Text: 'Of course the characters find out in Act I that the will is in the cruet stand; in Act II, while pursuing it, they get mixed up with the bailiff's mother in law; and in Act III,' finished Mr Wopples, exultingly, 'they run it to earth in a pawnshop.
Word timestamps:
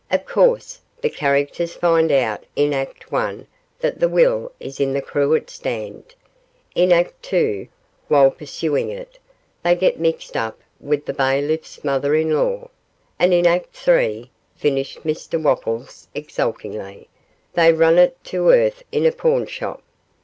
'Of 0.09 0.25
course 0.25 0.79
the 0.99 1.11
characters 1.11 1.75
find 1.75 2.11
out 2.11 2.43
in 2.55 2.73
Act 2.73 3.13
I 3.13 3.45
that 3.81 3.99
the 3.99 4.09
will 4.09 4.51
is 4.59 4.79
in 4.79 4.93
the 4.93 5.01
cruet 5.03 5.47
stand; 5.51 6.15
in 6.73 6.91
Act 6.91 7.31
II, 7.31 7.69
while 8.07 8.31
pursuing 8.31 8.89
it, 8.89 9.19
they 9.63 9.75
get 9.75 9.99
mixed 9.99 10.35
up 10.35 10.59
with 10.79 11.05
the 11.05 11.13
bailiff's 11.13 11.83
mother 11.83 12.15
in 12.15 12.31
law; 12.31 12.69
and 13.19 13.31
in 13.31 13.45
Act 13.45 13.77
III,' 13.87 14.31
finished 14.55 15.03
Mr 15.03 15.39
Wopples, 15.39 16.07
exultingly, 16.15 17.07
'they 17.53 17.71
run 17.71 17.99
it 17.99 18.17
to 18.23 18.49
earth 18.49 18.81
in 18.91 19.05
a 19.05 19.11
pawnshop. 19.11 19.83